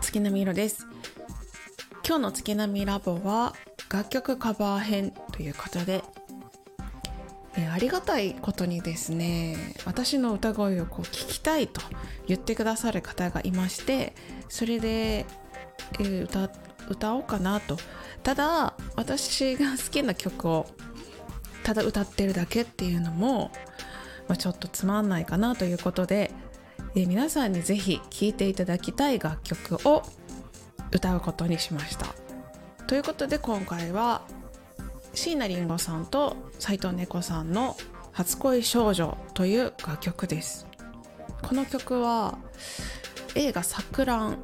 [0.00, 0.86] 月並みです。
[2.06, 3.54] 今日の月並みラボは
[3.92, 6.02] 楽曲カバー編ということで
[7.56, 11.80] えありがたいことにですね私の歌声をこう聞きたいと
[12.26, 14.14] 言ってくださる方がいまして
[14.48, 15.26] それで、
[16.00, 16.50] え歌
[16.88, 17.76] 歌おうかなと。
[18.22, 20.66] ただ私が好きな曲を
[21.62, 23.52] ただ歌ってるだけっていうのも、
[24.28, 26.32] まあ、ちょっとつまんないかなということで、
[26.94, 30.02] え皆さんにぜひ聴いていただきたい楽曲を
[30.92, 32.06] 歌うことにしました。
[32.90, 34.22] ということで今回は
[35.14, 37.76] 椎名林檎さんと斎藤猫さんの
[38.10, 40.66] 「初恋少女」という楽曲です
[41.42, 42.36] この曲は
[43.36, 44.38] 映画「さくらん」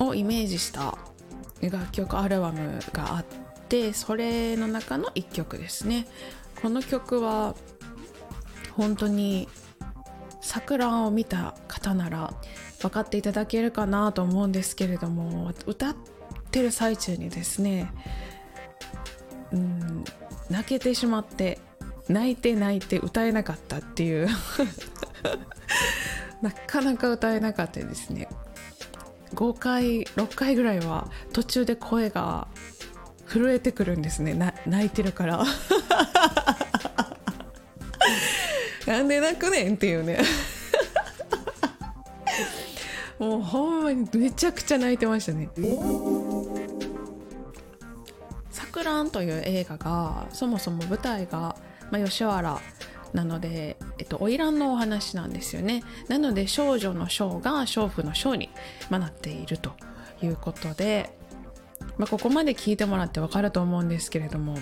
[0.00, 0.96] をイメージした
[1.60, 3.24] 楽曲アルバムがあっ
[3.68, 6.06] てそれの中の一曲ですね
[6.62, 7.54] この曲は
[8.76, 9.48] 本当に
[10.42, 12.34] 桜を見た方なら
[12.80, 15.96] 分かっていただけるかなと思うんですけれども歌っ
[16.50, 17.92] てる最中にですね
[19.52, 20.04] うん
[20.50, 21.58] 泣けてしまって
[22.08, 24.28] 泣いて泣いて歌えなかったっていう
[26.42, 28.28] なかなか歌えなかったですね。
[29.34, 32.48] 5回6回ぐらいは途中で声が
[33.26, 34.34] 震えてくるんですね。
[34.66, 35.44] 泣いてるから。
[38.86, 40.20] なんで泣くねんっていうね。
[43.18, 45.48] もうほんまにめちゃくちゃ泣いてましたね
[48.82, 51.56] 「らん」という映画がそもそも舞台が、
[51.90, 52.60] まあ、吉原
[53.12, 55.84] なので、えっと、花魁のお話なんですよね。
[56.08, 58.50] なので少女の章が娼婦の章に、
[58.90, 59.72] まあ、なっていると
[60.22, 61.16] いうことで、
[61.98, 64.56] まあ、ここまで聞いてもらってわかると思うんですけれども、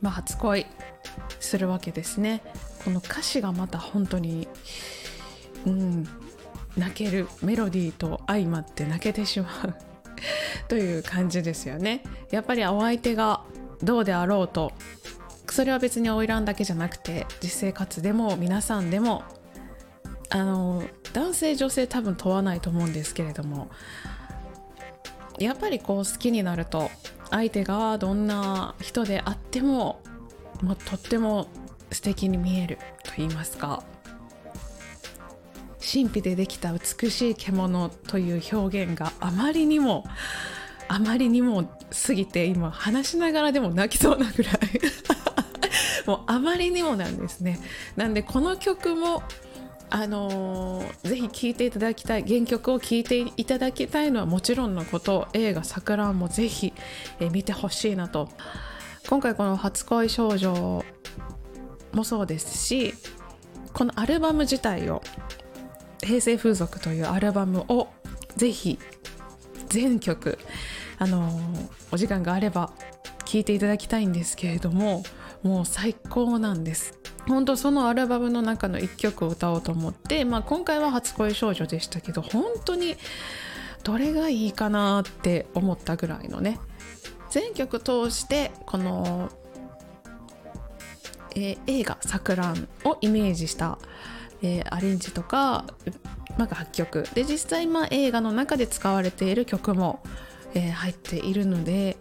[0.00, 0.66] まあ、初恋。
[1.40, 2.42] するわけですね。
[2.84, 4.48] この歌詞がまた本当に
[5.66, 6.08] うん
[6.76, 9.74] 泣けるメロディーと相まって泣けてしまう
[10.68, 12.02] という感じですよね。
[12.30, 13.42] やっぱりお相手が
[13.82, 14.72] どうであろうと
[15.50, 19.22] それは別に花魁だけじゃなくて実生活でも皆さんでも
[20.30, 23.68] あの男性女性多分問わないと思うんですけれども
[25.38, 26.90] やっぱりこう好きになると
[27.30, 30.00] 相手がどんな人であっても、
[30.62, 31.48] まあ、とっても
[31.90, 33.82] 素敵に見えると言いますか。
[35.80, 40.04] 神秘でできた美しい獣という表現があまりにも
[40.88, 41.64] あまりにも
[42.06, 44.56] 過ぎて今話しながらでも泣きそうなぐらい。
[46.06, 47.58] もうあまりにもなんですね。
[47.96, 49.22] なんでこの曲も
[49.88, 56.72] あのー、ぜひ聴いていただきたい原曲を聴いていただきたいのはもちろんのこと映画「さくらん」もぜひ、
[57.20, 58.28] えー、見てほしいなと
[59.08, 60.84] 今回この「初恋少女」
[61.92, 62.94] もそうですし
[63.72, 65.02] このアルバム自体を
[66.02, 67.88] 平成風俗というアルバムを
[68.36, 68.78] ぜひ
[69.68, 70.38] 全曲
[70.98, 71.40] あの
[71.92, 72.72] お時間があれば
[73.24, 75.04] 聴いていただきたいんですけれども
[75.42, 76.98] もう最高なんです。
[77.28, 82.96] 本当そのアルバムの中の1曲を歌おうと思って、まあ、今回は「初恋少女」でしたけど本当に
[83.82, 86.60] どれがいいかなって思ったぐらいのね
[87.36, 89.28] 全曲通してこの、
[91.32, 93.78] えー、映画「さくらん」をイメージした
[94.42, 95.64] えー、アレンジとか、
[96.38, 97.06] まあ、楽曲。
[97.14, 100.02] で実際まあ映画の中で使われている曲も、
[100.54, 101.96] えー、入っているので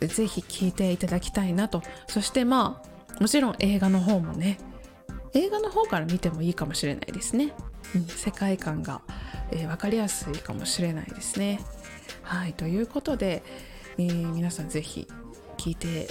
[0.00, 1.82] ぜひ聴いていただきたいなと。
[2.06, 2.82] そしてま
[3.18, 4.58] あもちろん映画の方もね
[5.34, 7.52] 映画の方から見てもいいかもしれないですね、
[7.94, 9.02] うん、世界観が、
[9.50, 11.60] えー、分かりやすいかもしれないですね。
[12.22, 13.42] はいということで、
[14.00, 15.06] えー、皆さんぜひ
[15.58, 16.08] 聴いて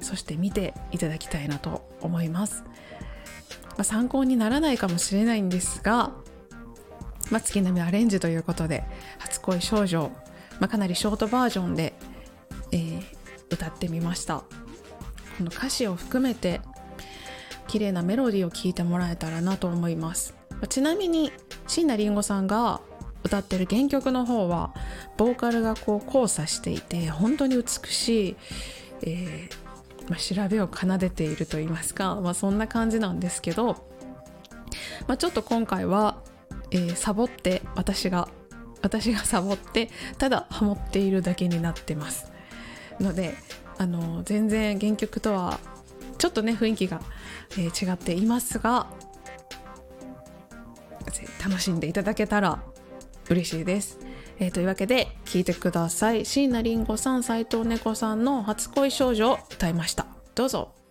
[0.00, 2.62] そして見ていただきたいなと思います。
[3.70, 6.12] まあ、参考にならないかもしれないんですが、
[7.30, 8.84] まあ、月並みアレンジということで
[9.18, 10.12] 「初恋少女」
[10.60, 11.94] まあ、かなりショートバージョンで、
[12.70, 13.02] えー、
[13.50, 14.36] 歌ってみました。
[14.36, 14.44] こ
[15.40, 16.60] の歌詞を含めて
[17.66, 20.34] 綺麗なメロディーを聴いてもらえたらなと思います、
[20.68, 21.32] ちなみに
[21.66, 22.82] 椎名林檎さんが
[23.24, 24.74] 歌ってる原曲の方は
[25.16, 28.36] ボーカルがこう交差していて本当に美しい、
[29.02, 29.62] えー
[30.08, 33.84] まあ、調べを奏でていると言いますか、まあ、そんな感じなんですけど、
[35.06, 36.22] まあ、ちょっと今回は、
[36.70, 38.28] えー、サボって私が
[38.82, 42.32] 私がサボってただハモっているだけになってます。
[43.00, 43.34] ので
[43.78, 45.60] あの全然原曲とは
[46.18, 47.00] ちょっとね雰囲気が、
[47.52, 48.88] えー、違っていますが
[51.44, 52.62] 楽しんでいただけたら
[53.28, 53.98] 嬉しいです。
[54.38, 56.24] えー、というわけで聞いてください。
[56.24, 60.06] 椎名林檎さん斎藤猫さんの初恋少女を歌いました。
[60.34, 60.81] どうぞ。